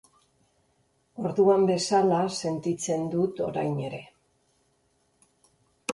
[1.23, 4.03] Orduan bezala sentitzen dut orain ere.